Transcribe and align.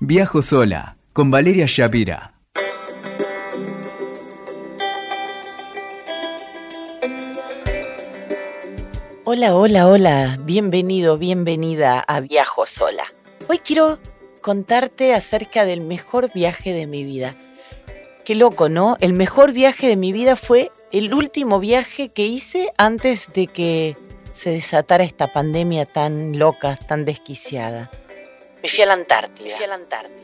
Viajo 0.00 0.42
sola 0.42 0.98
con 1.14 1.30
Valeria 1.30 1.64
Shapira. 1.66 2.34
Hola, 9.24 9.56
hola, 9.56 9.88
hola. 9.88 10.38
Bienvenido, 10.42 11.16
bienvenida 11.16 11.98
a 11.98 12.20
Viajo 12.20 12.66
sola. 12.66 13.04
Hoy 13.48 13.60
quiero 13.60 13.98
contarte 14.42 15.14
acerca 15.14 15.64
del 15.64 15.80
mejor 15.80 16.30
viaje 16.30 16.74
de 16.74 16.86
mi 16.86 17.02
vida. 17.02 17.34
Qué 18.26 18.34
loco, 18.34 18.68
¿no? 18.68 18.98
El 19.00 19.14
mejor 19.14 19.52
viaje 19.52 19.88
de 19.88 19.96
mi 19.96 20.12
vida 20.12 20.36
fue 20.36 20.72
el 20.92 21.14
último 21.14 21.58
viaje 21.58 22.10
que 22.10 22.26
hice 22.26 22.70
antes 22.76 23.30
de 23.32 23.46
que 23.46 23.96
se 24.32 24.50
desatara 24.50 25.04
esta 25.04 25.32
pandemia 25.32 25.86
tan 25.86 26.38
loca, 26.38 26.76
tan 26.76 27.06
desquiciada. 27.06 27.90
Me 28.62 28.68
fui 28.68 28.82
a 28.82 28.86
la 28.86 28.94
Antártida. 28.94 29.46
Me 29.46 29.54
fui 29.54 29.64
a 29.64 29.68
la 29.68 29.74
Antártida. 29.74 30.16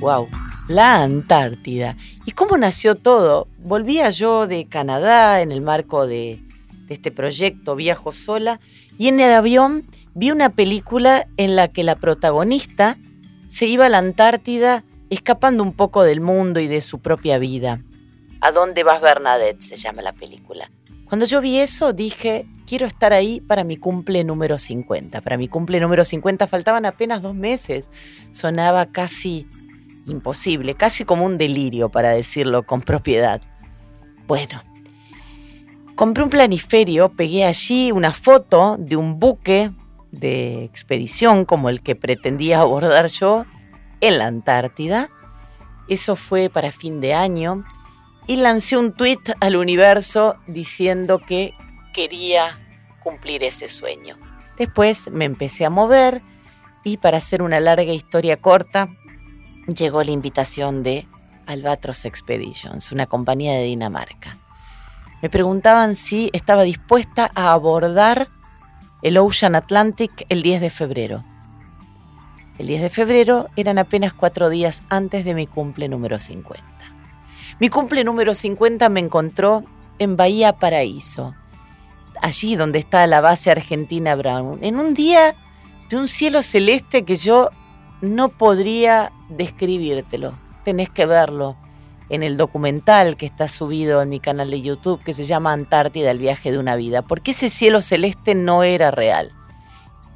Wow, 0.00 0.28
la 0.68 1.02
Antártida. 1.02 1.96
¿Y 2.24 2.32
cómo 2.32 2.56
nació 2.56 2.94
todo? 2.94 3.48
Volvía 3.58 4.10
yo 4.10 4.46
de 4.46 4.66
Canadá 4.66 5.40
en 5.42 5.52
el 5.52 5.60
marco 5.60 6.06
de, 6.06 6.40
de 6.86 6.94
este 6.94 7.10
proyecto 7.10 7.76
Viajo 7.76 8.12
Sola 8.12 8.60
y 8.98 9.08
en 9.08 9.20
el 9.20 9.32
avión 9.32 9.84
vi 10.14 10.30
una 10.30 10.50
película 10.50 11.28
en 11.36 11.56
la 11.56 11.68
que 11.68 11.84
la 11.84 11.96
protagonista 11.96 12.96
se 13.48 13.66
iba 13.66 13.86
a 13.86 13.88
la 13.88 13.98
Antártida 13.98 14.84
escapando 15.10 15.62
un 15.62 15.72
poco 15.72 16.02
del 16.02 16.20
mundo 16.20 16.60
y 16.60 16.66
de 16.66 16.80
su 16.80 17.00
propia 17.00 17.38
vida. 17.38 17.82
¿A 18.40 18.52
dónde 18.52 18.82
vas 18.82 19.00
Bernadette? 19.00 19.62
se 19.62 19.76
llama 19.76 20.02
la 20.02 20.12
película. 20.12 20.70
Cuando 21.06 21.24
yo 21.26 21.40
vi 21.40 21.58
eso 21.58 21.92
dije, 21.92 22.46
quiero 22.66 22.86
estar 22.86 23.12
ahí 23.12 23.40
para 23.40 23.64
mi 23.64 23.76
cumple 23.76 24.24
número 24.24 24.58
50. 24.58 25.20
Para 25.20 25.36
mi 25.36 25.48
cumple 25.48 25.80
número 25.80 26.04
50 26.04 26.46
faltaban 26.46 26.84
apenas 26.84 27.22
dos 27.22 27.34
meses. 27.34 27.86
Sonaba 28.32 28.86
casi 28.86 29.46
imposible, 30.06 30.74
casi 30.74 31.04
como 31.04 31.24
un 31.24 31.38
delirio 31.38 31.90
para 31.90 32.10
decirlo 32.10 32.64
con 32.64 32.82
propiedad. 32.82 33.40
Bueno, 34.26 34.62
compré 35.94 36.24
un 36.24 36.30
planiferio, 36.30 37.08
pegué 37.08 37.44
allí 37.44 37.92
una 37.92 38.12
foto 38.12 38.76
de 38.78 38.96
un 38.96 39.18
buque 39.20 39.70
de 40.10 40.64
expedición 40.64 41.44
como 41.44 41.68
el 41.68 41.82
que 41.82 41.94
pretendía 41.94 42.60
abordar 42.60 43.06
yo 43.06 43.44
en 44.00 44.18
la 44.18 44.26
Antártida. 44.26 45.08
Eso 45.88 46.16
fue 46.16 46.48
para 46.50 46.72
fin 46.72 47.00
de 47.00 47.14
año 47.14 47.64
y 48.26 48.36
lancé 48.36 48.76
un 48.76 48.92
tweet 48.92 49.20
al 49.40 49.56
universo 49.56 50.36
diciendo 50.46 51.20
que 51.20 51.54
quería 51.92 52.60
cumplir 53.02 53.44
ese 53.44 53.68
sueño. 53.68 54.16
Después 54.58 55.10
me 55.12 55.24
empecé 55.24 55.64
a 55.64 55.70
mover 55.70 56.22
y 56.82 56.96
para 56.96 57.18
hacer 57.18 57.42
una 57.42 57.60
larga 57.60 57.92
historia 57.92 58.36
corta, 58.36 58.88
llegó 59.66 60.02
la 60.02 60.10
invitación 60.10 60.82
de 60.82 61.06
Albatros 61.46 62.04
Expeditions, 62.04 62.92
una 62.92 63.06
compañía 63.06 63.54
de 63.54 63.64
Dinamarca. 63.64 64.36
Me 65.22 65.30
preguntaban 65.30 65.94
si 65.94 66.30
estaba 66.32 66.62
dispuesta 66.62 67.30
a 67.34 67.52
abordar 67.52 68.28
el 69.02 69.18
Ocean 69.18 69.54
Atlantic 69.54 70.26
el 70.28 70.42
10 70.42 70.60
de 70.60 70.70
febrero. 70.70 71.24
El 72.58 72.68
10 72.68 72.82
de 72.82 72.90
febrero 72.90 73.48
eran 73.56 73.78
apenas 73.78 74.14
cuatro 74.14 74.48
días 74.48 74.82
antes 74.88 75.24
de 75.24 75.34
mi 75.34 75.46
cumple 75.46 75.88
número 75.88 76.18
50. 76.18 76.64
Mi 77.60 77.68
cumple 77.68 78.02
número 78.02 78.34
50 78.34 78.88
me 78.88 79.00
encontró 79.00 79.64
en 79.98 80.16
Bahía 80.16 80.54
Paraíso, 80.54 81.34
allí 82.20 82.56
donde 82.56 82.78
está 82.78 83.06
la 83.06 83.20
base 83.20 83.50
argentina 83.50 84.14
Brown, 84.14 84.58
en 84.62 84.78
un 84.78 84.94
día 84.94 85.34
de 85.90 85.96
un 85.98 86.08
cielo 86.08 86.42
celeste 86.42 87.04
que 87.04 87.16
yo 87.16 87.50
no 88.00 88.30
podría 88.30 89.12
describírtelo. 89.28 90.34
Tenés 90.64 90.88
que 90.90 91.06
verlo 91.06 91.56
en 92.08 92.22
el 92.22 92.36
documental 92.36 93.16
que 93.16 93.26
está 93.26 93.48
subido 93.48 94.00
en 94.00 94.08
mi 94.08 94.20
canal 94.20 94.50
de 94.50 94.62
YouTube 94.62 95.02
que 95.02 95.14
se 95.14 95.24
llama 95.24 95.52
Antártida, 95.52 96.10
el 96.10 96.18
viaje 96.18 96.52
de 96.52 96.58
una 96.58 96.76
vida, 96.76 97.02
porque 97.02 97.32
ese 97.32 97.50
cielo 97.50 97.82
celeste 97.82 98.34
no 98.34 98.62
era 98.62 98.90
real. 98.90 99.32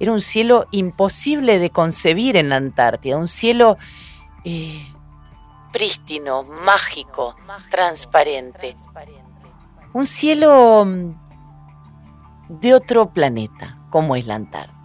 Era 0.00 0.12
un 0.12 0.22
cielo 0.22 0.66
imposible 0.70 1.58
de 1.58 1.70
concebir 1.70 2.36
en 2.36 2.48
la 2.48 2.56
Antártida, 2.56 3.18
un 3.18 3.28
cielo 3.28 3.76
eh, 4.44 4.82
prístino, 5.72 6.42
mágico, 6.42 7.36
transparente. 7.70 8.76
Un 9.92 10.06
cielo 10.06 10.84
mm, 10.86 12.60
de 12.60 12.74
otro 12.74 13.12
planeta, 13.12 13.78
como 13.90 14.16
es 14.16 14.26
la 14.26 14.36
Antártida. 14.36 14.80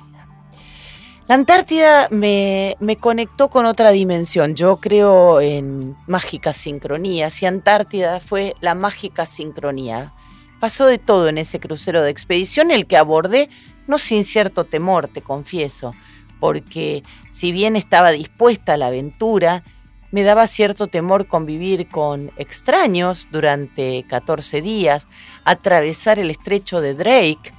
La 1.28 1.34
Antártida 1.34 2.08
me, 2.12 2.78
conectó 3.00 3.50
con 3.50 3.66
otra 3.66 3.90
dimensión. 3.90 4.54
Yo 4.54 4.78
creo 4.78 5.42
en 5.42 5.96
mágicas 6.06 6.56
sincronías 6.56 7.42
y 7.42 7.48
Antártida 7.48 8.20
fue 8.20 8.56
la 8.62 8.76
mágica 8.76 9.26
sincronía. 9.26 10.14
Pasó 10.60 10.86
de 10.86 11.00
todo 11.00 11.28
en 11.28 11.40
ese 11.40 11.60
crucero 11.60 12.04
de 12.04 12.12
expedición, 12.12 12.70
el 12.70 12.86
que 12.86 12.98
abordé, 12.98 13.50
no 13.88 13.98
sin 13.98 14.24
cierto 14.24 14.64
temor, 14.64 15.08
te 15.08 15.22
confieso, 15.22 15.94
porque 16.40 17.04
si 17.32 17.52
bien 17.52 17.76
estaba 17.76 18.12
dispuesta 18.12 18.74
a 18.74 18.78
la 18.78 18.88
aventura, 18.88 19.64
me 20.12 20.24
daba 20.24 20.48
cierto 20.48 20.88
temor 20.88 21.28
convivir 21.28 21.90
con 21.90 22.32
extraños 22.38 23.28
durante 23.32 24.06
14 24.08 24.62
días, 24.62 25.08
atravesar 25.44 26.20
el 26.20 26.30
estrecho 26.30 26.80
de 26.80 26.94
Drake, 26.94 27.54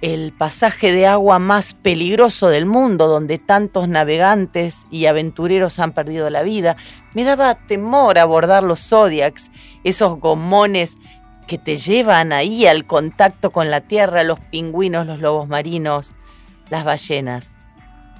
el 0.00 0.32
pasaje 0.32 0.92
de 0.92 1.06
agua 1.06 1.38
más 1.38 1.74
peligroso 1.74 2.48
del 2.48 2.66
mundo, 2.66 3.08
donde 3.08 3.38
tantos 3.38 3.88
navegantes 3.88 4.86
y 4.90 5.06
aventureros 5.06 5.80
han 5.80 5.92
perdido 5.92 6.30
la 6.30 6.42
vida. 6.42 6.76
Me 7.14 7.24
daba 7.24 7.66
temor 7.66 8.18
abordar 8.18 8.62
los 8.62 8.88
Zodiacs, 8.88 9.50
esos 9.82 10.20
gomones 10.20 10.98
que 11.48 11.58
te 11.58 11.76
llevan 11.76 12.32
ahí 12.32 12.68
al 12.68 12.86
contacto 12.86 13.50
con 13.50 13.72
la 13.72 13.80
tierra, 13.80 14.22
los 14.22 14.38
pingüinos, 14.38 15.04
los 15.08 15.18
lobos 15.18 15.48
marinos, 15.48 16.14
las 16.70 16.84
ballenas. 16.84 17.52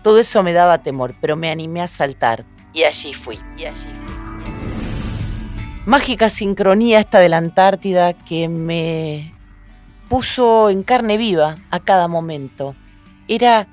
Todo 0.03 0.19
eso 0.19 0.43
me 0.43 0.53
daba 0.53 0.79
temor, 0.79 1.15
pero 1.21 1.37
me 1.37 1.51
animé 1.51 1.81
a 1.81 1.87
saltar 1.87 2.45
y 2.73 2.85
allí 2.85 3.13
fui. 3.15 3.39
Y 3.57 3.65
allí. 3.65 3.89
Mágica 5.87 6.29
sincronía 6.29 7.01
esta 7.01 7.19
de 7.19 7.29
la 7.29 7.39
Antártida 7.39 8.13
que 8.13 8.49
me 8.49 9.35
puso 10.09 10.71
en 10.71 10.83
carne 10.83 11.17
viva 11.17 11.57
a 11.71 11.81
cada 11.81 12.09
momento. 12.09 12.75
Era 13.27 13.67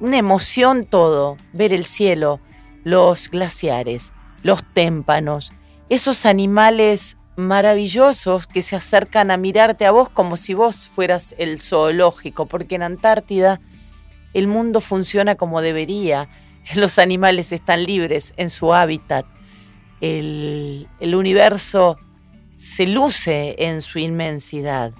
una 0.00 0.18
emoción 0.18 0.84
todo, 0.84 1.36
ver 1.52 1.72
el 1.72 1.84
cielo, 1.84 2.40
los 2.84 3.30
glaciares, 3.30 4.12
los 4.42 4.62
témpanos, 4.72 5.52
esos 5.88 6.26
animales 6.26 7.16
maravillosos 7.36 8.46
que 8.46 8.62
se 8.62 8.76
acercan 8.76 9.30
a 9.30 9.36
mirarte 9.36 9.86
a 9.86 9.90
vos 9.90 10.08
como 10.08 10.36
si 10.36 10.54
vos 10.54 10.88
fueras 10.88 11.34
el 11.38 11.60
zoológico, 11.60 12.46
porque 12.46 12.76
en 12.76 12.82
Antártida 12.82 13.60
el 14.34 14.46
mundo 14.46 14.80
funciona 14.80 15.34
como 15.34 15.60
debería, 15.60 16.28
los 16.74 16.98
animales 16.98 17.52
están 17.52 17.84
libres 17.84 18.32
en 18.36 18.50
su 18.50 18.74
hábitat, 18.74 19.26
el, 20.00 20.88
el 21.00 21.14
universo 21.14 21.98
se 22.56 22.86
luce 22.86 23.56
en 23.58 23.80
su 23.80 23.98
inmensidad. 23.98 24.92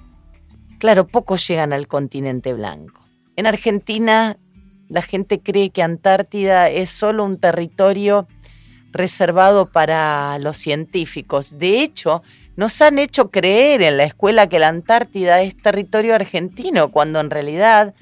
Claro, 0.79 1.07
pocos 1.07 1.47
llegan 1.47 1.73
al 1.73 1.89
continente 1.89 2.53
blanco. 2.53 3.01
En 3.37 3.47
Argentina, 3.47 4.39
la 4.89 5.03
gente 5.03 5.41
cree 5.41 5.71
que 5.71 5.83
Antártida 5.83 6.69
es 6.69 6.91
solo 6.91 7.25
un 7.25 7.39
territorio 7.39 8.29
reservado 8.95 9.67
para 9.67 10.39
los 10.39 10.57
científicos. 10.57 11.59
De 11.59 11.83
hecho, 11.83 12.23
nos 12.57 12.81
han 12.81 12.99
hecho 12.99 13.31
creer 13.31 13.83
en 13.83 13.97
la 13.97 14.05
escuela 14.05 14.49
que 14.49 14.61
la 14.61 14.69
Antártida 14.69 15.43
es 15.43 15.57
territorio 15.57 16.15
argentino, 16.15 16.91
cuando 16.91 17.21
en 17.21 17.31
realidad, 17.31 17.95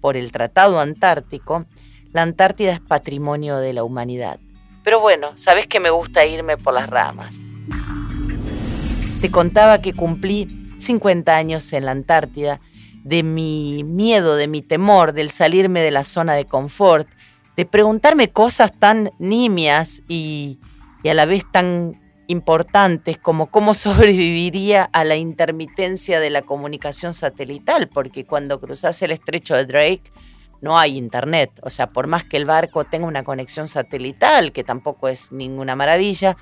por 0.00 0.16
el 0.16 0.32
Tratado 0.32 0.80
Antártico, 0.80 1.66
la 2.12 2.22
Antártida 2.22 2.72
es 2.72 2.80
patrimonio 2.80 3.58
de 3.58 3.74
la 3.74 3.84
humanidad. 3.84 4.40
Pero 4.82 5.00
bueno, 5.00 5.32
sabes 5.34 5.66
que 5.66 5.78
me 5.78 5.90
gusta 5.90 6.24
irme 6.24 6.56
por 6.56 6.72
las 6.74 6.88
ramas. 6.88 7.38
Te 9.20 9.30
contaba 9.30 9.82
que 9.82 9.92
cumplí 9.92 10.68
50 10.78 11.36
años 11.36 11.70
en 11.74 11.84
la 11.84 11.92
Antártida, 11.92 12.58
de 13.04 13.22
mi 13.22 13.84
miedo, 13.84 14.36
de 14.36 14.48
mi 14.48 14.62
temor, 14.62 15.12
del 15.12 15.30
salirme 15.30 15.80
de 15.80 15.90
la 15.90 16.04
zona 16.04 16.34
de 16.34 16.46
confort, 16.46 17.08
de 17.56 17.66
preguntarme 17.66 18.30
cosas 18.30 18.72
tan 18.78 19.10
nimias 19.18 20.02
y, 20.08 20.58
a 21.08 21.14
la 21.14 21.26
vez 21.26 21.44
tan 21.50 22.00
importantes 22.26 23.18
como 23.18 23.50
cómo 23.50 23.74
sobreviviría 23.74 24.84
a 24.92 25.04
la 25.04 25.16
intermitencia 25.16 26.20
de 26.20 26.30
la 26.30 26.42
comunicación 26.42 27.14
satelital, 27.14 27.88
porque 27.88 28.24
cuando 28.24 28.60
cruzas 28.60 29.00
el 29.02 29.12
estrecho 29.12 29.54
de 29.56 29.66
Drake 29.66 30.12
no 30.60 30.78
hay 30.78 30.98
internet, 30.98 31.50
o 31.62 31.70
sea, 31.70 31.90
por 31.90 32.06
más 32.06 32.24
que 32.24 32.36
el 32.36 32.44
barco 32.44 32.84
tenga 32.84 33.06
una 33.06 33.24
conexión 33.24 33.66
satelital, 33.66 34.52
que 34.52 34.62
tampoco 34.62 35.08
es 35.08 35.32
ninguna 35.32 35.74
maravilla, 35.74 36.36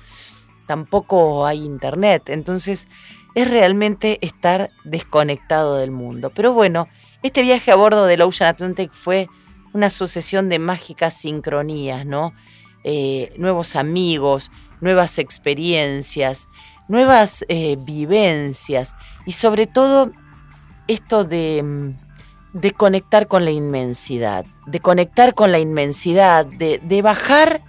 tampoco 0.69 1.47
hay 1.47 1.63
internet. 1.63 2.29
Entonces 2.29 2.87
es 3.33 3.49
realmente 3.49 4.19
estar 4.21 4.69
desconectado 4.83 5.77
del 5.77 5.89
mundo. 5.89 6.29
Pero 6.29 6.53
bueno, 6.53 6.87
este 7.23 7.41
viaje 7.41 7.71
a 7.71 7.75
bordo 7.75 8.05
del 8.05 8.21
Ocean 8.21 8.49
Atlantic 8.49 8.91
fue 8.91 9.27
una 9.73 9.89
sucesión 9.89 10.49
de 10.49 10.59
mágicas 10.59 11.13
sincronías, 11.13 12.05
¿no? 12.05 12.33
Eh, 12.83 13.33
nuevos 13.37 13.75
amigos, 13.75 14.51
nuevas 14.79 15.19
experiencias, 15.19 16.47
nuevas 16.87 17.43
eh, 17.49 17.77
vivencias 17.79 18.95
y 19.25 19.33
sobre 19.33 19.67
todo 19.67 20.11
esto 20.87 21.25
de, 21.25 21.61
mm, 21.61 22.59
de, 22.59 22.71
conectar 22.71 23.27
con 23.27 23.43
la 23.43 23.51
inmensidad, 23.51 24.45
de 24.65 24.79
conectar 24.79 25.33
con 25.33 25.51
la 25.51 25.59
inmensidad, 25.59 26.45
de, 26.45 26.79
de 26.81 27.01
bajar 27.01 27.61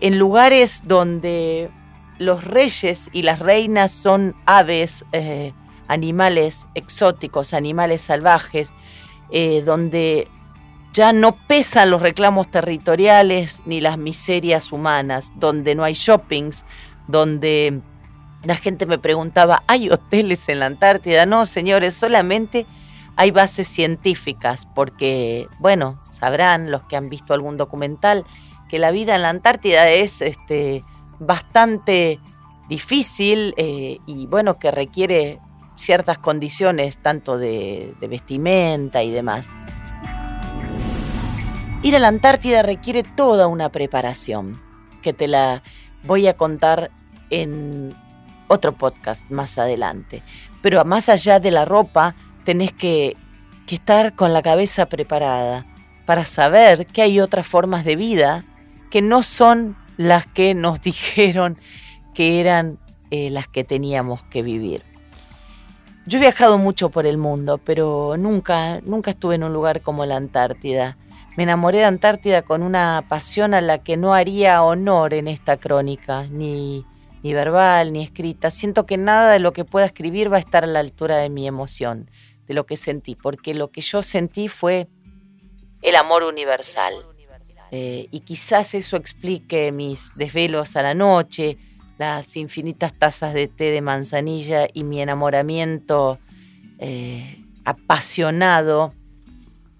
en 0.00 0.18
lugares 0.18 0.82
donde 0.84 1.70
los 2.18 2.44
reyes 2.44 3.08
y 3.12 3.22
las 3.22 3.38
reinas 3.38 3.90
son 3.90 4.36
aves, 4.44 5.04
eh, 5.12 5.54
animales 5.88 6.66
exóticos, 6.74 7.54
animales 7.54 8.02
salvajes, 8.02 8.74
donde 9.64 10.28
ya 10.92 11.12
no 11.12 11.32
pesan 11.46 11.90
los 11.90 12.02
reclamos 12.02 12.50
territoriales 12.50 13.62
ni 13.66 13.80
las 13.80 13.98
miserias 13.98 14.72
humanas, 14.72 15.32
donde 15.36 15.74
no 15.74 15.84
hay 15.84 15.94
shoppings, 15.94 16.64
donde 17.06 17.80
la 18.44 18.56
gente 18.56 18.86
me 18.86 18.98
preguntaba, 18.98 19.62
¿hay 19.66 19.90
hoteles 19.90 20.48
en 20.48 20.60
la 20.60 20.66
Antártida? 20.66 21.26
No, 21.26 21.46
señores, 21.46 21.94
solamente 21.94 22.66
hay 23.16 23.30
bases 23.30 23.66
científicas, 23.66 24.66
porque, 24.74 25.48
bueno, 25.58 26.00
sabrán 26.10 26.70
los 26.70 26.84
que 26.84 26.96
han 26.96 27.08
visto 27.08 27.34
algún 27.34 27.56
documental 27.56 28.24
que 28.68 28.78
la 28.78 28.90
vida 28.90 29.16
en 29.16 29.22
la 29.22 29.30
Antártida 29.30 29.88
es 29.88 30.20
este, 30.20 30.84
bastante 31.18 32.20
difícil 32.68 33.54
eh, 33.56 33.98
y 34.06 34.26
bueno, 34.26 34.58
que 34.58 34.70
requiere 34.70 35.40
ciertas 35.74 36.18
condiciones 36.18 36.98
tanto 36.98 37.38
de, 37.38 37.94
de 37.98 38.08
vestimenta 38.08 39.02
y 39.02 39.10
demás. 39.10 39.50
Ir 41.82 41.94
a 41.94 42.00
la 42.00 42.08
Antártida 42.08 42.62
requiere 42.62 43.04
toda 43.04 43.46
una 43.46 43.68
preparación, 43.68 44.60
que 45.00 45.12
te 45.12 45.28
la 45.28 45.62
voy 46.02 46.26
a 46.26 46.36
contar 46.36 46.90
en 47.30 47.94
otro 48.48 48.72
podcast 48.72 49.30
más 49.30 49.58
adelante. 49.58 50.22
Pero 50.60 50.84
más 50.84 51.08
allá 51.08 51.38
de 51.38 51.52
la 51.52 51.64
ropa, 51.64 52.16
tenés 52.44 52.72
que, 52.72 53.16
que 53.66 53.76
estar 53.76 54.14
con 54.14 54.32
la 54.32 54.42
cabeza 54.42 54.86
preparada 54.86 55.66
para 56.04 56.24
saber 56.24 56.86
que 56.86 57.02
hay 57.02 57.20
otras 57.20 57.46
formas 57.46 57.84
de 57.84 57.94
vida 57.94 58.44
que 58.90 59.00
no 59.00 59.22
son 59.22 59.76
las 59.96 60.26
que 60.26 60.54
nos 60.54 60.80
dijeron 60.82 61.58
que 62.12 62.40
eran 62.40 62.78
eh, 63.10 63.30
las 63.30 63.46
que 63.46 63.62
teníamos 63.62 64.22
que 64.24 64.42
vivir. 64.42 64.82
Yo 66.06 66.18
he 66.18 66.22
viajado 66.22 66.58
mucho 66.58 66.90
por 66.90 67.06
el 67.06 67.18
mundo, 67.18 67.58
pero 67.58 68.16
nunca, 68.18 68.80
nunca 68.80 69.10
estuve 69.10 69.36
en 69.36 69.44
un 69.44 69.52
lugar 69.52 69.82
como 69.82 70.06
la 70.06 70.16
Antártida. 70.16 70.96
Me 71.38 71.44
enamoré 71.44 71.78
de 71.78 71.84
Antártida 71.84 72.42
con 72.42 72.64
una 72.64 73.04
pasión 73.08 73.54
a 73.54 73.60
la 73.60 73.78
que 73.78 73.96
no 73.96 74.12
haría 74.12 74.60
honor 74.60 75.14
en 75.14 75.28
esta 75.28 75.56
crónica, 75.56 76.26
ni, 76.32 76.84
ni 77.22 77.32
verbal, 77.32 77.92
ni 77.92 78.02
escrita. 78.02 78.50
Siento 78.50 78.86
que 78.86 78.96
nada 78.96 79.30
de 79.30 79.38
lo 79.38 79.52
que 79.52 79.64
pueda 79.64 79.86
escribir 79.86 80.32
va 80.32 80.38
a 80.38 80.40
estar 80.40 80.64
a 80.64 80.66
la 80.66 80.80
altura 80.80 81.16
de 81.16 81.28
mi 81.28 81.46
emoción, 81.46 82.10
de 82.48 82.54
lo 82.54 82.66
que 82.66 82.76
sentí, 82.76 83.14
porque 83.14 83.54
lo 83.54 83.68
que 83.68 83.82
yo 83.82 84.02
sentí 84.02 84.48
fue 84.48 84.88
el 85.82 85.94
amor 85.94 86.24
universal. 86.24 86.92
Eh, 87.70 88.08
y 88.10 88.18
quizás 88.18 88.74
eso 88.74 88.96
explique 88.96 89.70
mis 89.70 90.10
desvelos 90.16 90.74
a 90.74 90.82
la 90.82 90.94
noche, 90.94 91.56
las 91.98 92.36
infinitas 92.36 92.92
tazas 92.98 93.32
de 93.32 93.46
té 93.46 93.70
de 93.70 93.80
manzanilla 93.80 94.66
y 94.74 94.82
mi 94.82 95.00
enamoramiento 95.00 96.18
eh, 96.80 97.44
apasionado 97.64 98.92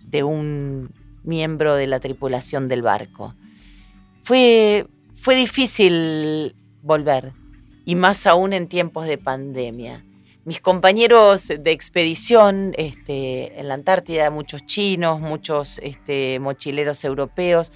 de 0.05 0.23
un 0.23 1.08
miembro 1.25 1.75
de 1.75 1.87
la 1.87 2.01
tripulación 2.01 2.69
del 2.69 2.83
barco. 2.83 3.35
Fue, 4.23 4.87
fue 5.15 5.37
difícil 5.37 6.55
volver, 6.83 7.33
y 7.85 7.95
más 7.95 8.27
aún 8.27 8.53
en 8.53 8.69
tiempos 8.69 9.07
de 9.07 9.19
pandemia. 9.19 10.05
Mis 10.45 10.61
compañeros 10.61 11.49
de 11.49 11.71
expedición 11.73 12.73
este, 12.77 13.59
en 13.61 13.69
la 13.69 13.75
Antártida, 13.75 14.31
muchos 14.31 14.65
chinos, 14.65 15.21
muchos 15.21 15.79
este, 15.83 16.39
mochileros 16.41 17.05
europeos, 17.05 17.73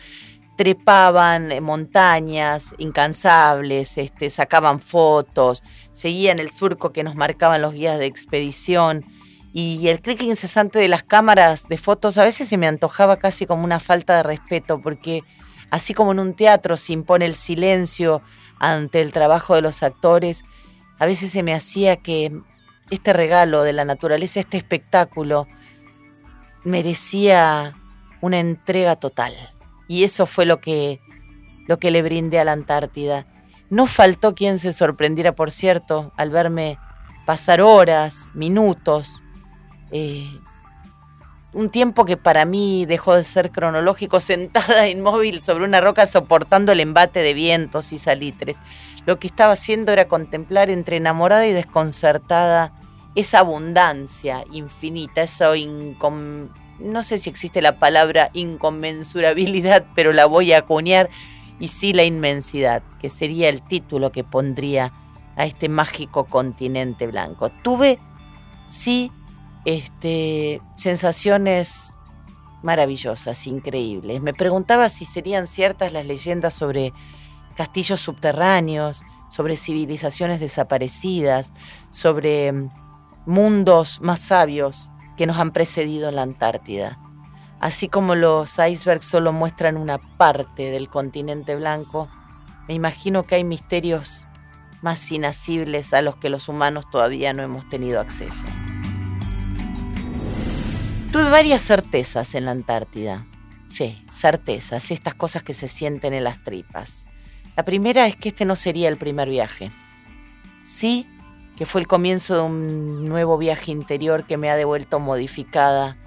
trepaban 0.56 1.62
montañas 1.62 2.74
incansables, 2.78 3.98
este, 3.98 4.30
sacaban 4.30 4.80
fotos, 4.80 5.62
seguían 5.92 6.38
el 6.38 6.50
surco 6.50 6.92
que 6.92 7.04
nos 7.04 7.14
marcaban 7.14 7.62
los 7.62 7.74
guías 7.74 7.98
de 7.98 8.06
expedición 8.06 9.04
y 9.52 9.88
el 9.88 10.00
clic 10.00 10.22
incesante 10.22 10.78
de 10.78 10.88
las 10.88 11.02
cámaras 11.02 11.68
de 11.68 11.76
fotos 11.76 12.16
a 12.16 12.24
veces 12.24 12.48
se 12.48 12.56
me 12.56 12.66
antojaba 12.66 13.18
casi 13.18 13.44
como 13.46 13.64
una 13.64 13.80
falta 13.80 14.16
de 14.16 14.22
respeto 14.22 14.80
porque 14.80 15.22
así 15.70 15.92
como 15.92 16.12
en 16.12 16.20
un 16.20 16.34
teatro 16.34 16.76
se 16.76 16.94
impone 16.94 17.26
el 17.26 17.34
silencio 17.34 18.22
ante 18.58 19.00
el 19.00 19.12
trabajo 19.12 19.54
de 19.54 19.62
los 19.62 19.82
actores, 19.82 20.44
a 20.98 21.06
veces 21.06 21.30
se 21.30 21.42
me 21.42 21.52
hacía 21.52 21.96
que 21.96 22.32
este 22.90 23.12
regalo 23.12 23.62
de 23.62 23.72
la 23.72 23.84
naturaleza, 23.84 24.40
este 24.40 24.56
espectáculo, 24.56 25.46
merecía 26.64 27.74
una 28.20 28.38
entrega 28.38 28.96
total. 28.96 29.34
Y 29.88 30.04
eso 30.04 30.26
fue 30.26 30.46
lo 30.46 30.60
que, 30.60 31.00
lo 31.66 31.78
que 31.78 31.90
le 31.90 32.02
brindé 32.02 32.38
a 32.38 32.44
la 32.44 32.52
Antártida. 32.52 33.26
No 33.68 33.86
faltó 33.86 34.34
quien 34.34 34.58
se 34.58 34.72
sorprendiera, 34.72 35.34
por 35.34 35.50
cierto, 35.50 36.12
al 36.16 36.30
verme 36.30 36.78
pasar 37.26 37.60
horas, 37.62 38.28
minutos, 38.34 39.24
eh, 39.92 40.28
un 41.52 41.68
tiempo 41.68 42.04
que 42.04 42.16
para 42.16 42.44
mí 42.44 42.86
dejó 42.86 43.14
de 43.14 43.24
ser 43.24 43.50
cronológico, 43.50 44.20
sentada 44.20 44.88
inmóvil 44.88 45.40
sobre 45.40 45.64
una 45.64 45.80
roca 45.80 46.06
soportando 46.06 46.72
el 46.72 46.80
embate 46.80 47.20
de 47.20 47.34
vientos 47.34 47.92
y 47.92 47.98
salitres. 47.98 48.58
Lo 49.06 49.18
que 49.18 49.26
estaba 49.26 49.52
haciendo 49.52 49.92
era 49.92 50.08
contemplar 50.08 50.70
entre 50.70 50.96
enamorada 50.96 51.46
y 51.46 51.52
desconcertada 51.52 52.72
esa 53.14 53.40
abundancia 53.40 54.44
infinita, 54.50 55.22
eso 55.22 55.54
incom 55.54 56.48
no 56.78 57.02
sé 57.02 57.18
si 57.18 57.30
existe 57.30 57.62
la 57.62 57.78
palabra 57.78 58.30
inconmensurabilidad, 58.32 59.86
pero 59.94 60.12
la 60.12 60.26
voy 60.26 60.52
a 60.52 60.58
acuñar, 60.58 61.10
y 61.60 61.68
sí 61.68 61.92
la 61.92 62.04
inmensidad, 62.04 62.82
que 63.00 63.08
sería 63.08 63.48
el 63.48 63.62
título 63.62 64.10
que 64.10 64.24
pondría 64.24 64.92
a 65.36 65.46
este 65.46 65.68
mágico 65.68 66.24
continente 66.24 67.06
blanco. 67.06 67.50
Tuve, 67.62 67.98
sí, 68.66 69.12
este, 69.64 70.60
sensaciones 70.76 71.94
maravillosas, 72.62 73.46
increíbles. 73.46 74.20
Me 74.22 74.34
preguntaba 74.34 74.88
si 74.88 75.04
serían 75.04 75.46
ciertas 75.46 75.92
las 75.92 76.06
leyendas 76.06 76.54
sobre 76.54 76.92
castillos 77.56 78.00
subterráneos, 78.00 79.04
sobre 79.28 79.56
civilizaciones 79.56 80.40
desaparecidas, 80.40 81.52
sobre 81.90 82.52
mm, 82.52 82.70
mundos 83.26 84.00
más 84.00 84.20
sabios 84.20 84.90
que 85.16 85.26
nos 85.26 85.38
han 85.38 85.52
precedido 85.52 86.08
en 86.08 86.16
la 86.16 86.22
Antártida. 86.22 86.98
Así 87.60 87.88
como 87.88 88.14
los 88.14 88.58
icebergs 88.58 89.06
solo 89.06 89.32
muestran 89.32 89.76
una 89.76 89.98
parte 89.98 90.70
del 90.70 90.88
continente 90.88 91.54
blanco, 91.54 92.08
me 92.66 92.74
imagino 92.74 93.24
que 93.24 93.36
hay 93.36 93.44
misterios 93.44 94.26
más 94.82 95.12
inacibles 95.12 95.94
a 95.94 96.02
los 96.02 96.16
que 96.16 96.28
los 96.28 96.48
humanos 96.48 96.90
todavía 96.90 97.32
no 97.32 97.42
hemos 97.42 97.68
tenido 97.68 98.00
acceso. 98.00 98.46
Tuve 101.12 101.28
varias 101.28 101.60
certezas 101.60 102.34
en 102.34 102.46
la 102.46 102.52
Antártida. 102.52 103.26
Sí, 103.68 104.02
certezas, 104.10 104.90
estas 104.90 105.12
cosas 105.12 105.42
que 105.42 105.52
se 105.52 105.68
sienten 105.68 106.14
en 106.14 106.24
las 106.24 106.42
tripas. 106.42 107.04
La 107.54 107.66
primera 107.66 108.06
es 108.06 108.16
que 108.16 108.30
este 108.30 108.46
no 108.46 108.56
sería 108.56 108.88
el 108.88 108.96
primer 108.96 109.28
viaje. 109.28 109.70
Sí, 110.64 111.06
que 111.54 111.66
fue 111.66 111.82
el 111.82 111.86
comienzo 111.86 112.36
de 112.36 112.40
un 112.40 113.04
nuevo 113.04 113.36
viaje 113.36 113.72
interior 113.72 114.24
que 114.24 114.38
me 114.38 114.48
ha 114.48 114.56
devuelto 114.56 115.00
modificada 115.00 115.98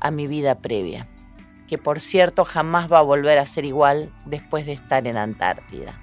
a 0.00 0.10
mi 0.10 0.26
vida 0.26 0.56
previa, 0.56 1.06
que 1.68 1.78
por 1.78 2.00
cierto 2.00 2.44
jamás 2.44 2.92
va 2.92 2.98
a 2.98 3.02
volver 3.02 3.38
a 3.38 3.46
ser 3.46 3.64
igual 3.64 4.12
después 4.26 4.66
de 4.66 4.72
estar 4.72 5.06
en 5.06 5.18
Antártida. 5.18 5.96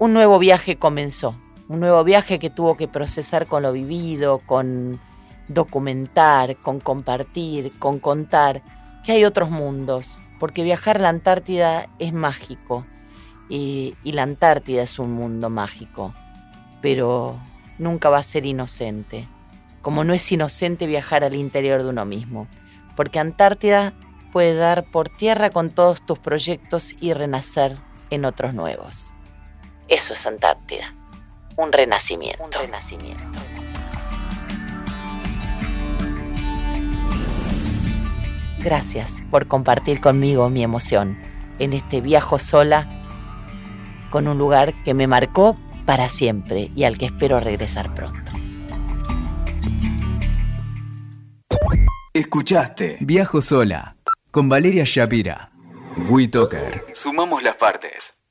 Un 0.00 0.12
nuevo 0.12 0.40
viaje 0.40 0.74
comenzó, 0.74 1.40
un 1.68 1.78
nuevo 1.78 2.02
viaje 2.02 2.40
que 2.40 2.50
tuvo 2.50 2.76
que 2.76 2.88
procesar 2.88 3.46
con 3.46 3.62
lo 3.62 3.72
vivido, 3.72 4.40
con 4.44 4.98
documentar, 5.52 6.56
con 6.56 6.80
compartir, 6.80 7.78
con 7.78 7.98
contar 7.98 8.62
que 9.04 9.12
hay 9.12 9.24
otros 9.24 9.50
mundos, 9.50 10.20
porque 10.38 10.62
viajar 10.62 10.96
a 10.96 11.00
la 11.00 11.08
Antártida 11.10 11.88
es 11.98 12.12
mágico 12.12 12.86
y, 13.48 13.94
la 14.04 14.22
Antártida 14.22 14.82
es 14.82 14.98
un 14.98 15.12
mundo 15.12 15.50
mágico 15.50 16.14
pero 16.80 17.38
nunca 17.78 18.08
va 18.08 18.18
a 18.18 18.22
ser 18.22 18.46
inocente, 18.46 19.28
como 19.82 20.04
no 20.04 20.14
es 20.14 20.30
inocente 20.32 20.86
viajar 20.86 21.24
al 21.24 21.34
interior 21.34 21.82
de 21.82 21.90
uno 21.90 22.04
mismo, 22.04 22.46
porque 22.96 23.18
Antártida 23.18 23.92
puede 24.32 24.54
dar 24.54 24.84
por 24.84 25.08
tierra 25.08 25.50
con 25.50 25.70
todos 25.70 26.04
tus 26.04 26.18
proyectos 26.18 26.94
y 27.00 27.12
renacer 27.12 27.76
en 28.10 28.24
otros 28.24 28.54
nuevos. 28.54 29.12
Eso 29.88 30.12
es 30.12 30.26
Antártida. 30.26 30.94
Un 31.56 31.72
renacimiento. 31.72 32.44
Gracias 38.62 39.22
por 39.30 39.46
compartir 39.46 40.00
conmigo 40.00 40.50
mi 40.50 40.62
emoción 40.62 41.18
en 41.58 41.72
este 41.72 42.00
viajo 42.00 42.38
sola 42.38 42.88
con 44.10 44.28
un 44.28 44.36
lugar 44.36 44.74
que 44.84 44.92
me 44.92 45.06
marcó 45.06 45.56
para 45.86 46.08
siempre 46.08 46.70
y 46.76 46.84
al 46.84 46.98
que 46.98 47.06
espero 47.06 47.40
regresar 47.40 47.94
pronto. 47.94 48.32
Escuchaste 52.12 52.98
Viajo 53.00 53.40
sola 53.40 53.96
con 54.30 54.48
Valeria 54.48 54.84
Shapira. 54.84 55.52
WeToker. 56.08 56.84
Sumamos 56.92 57.42
las 57.42 57.56
partes. 57.56 58.19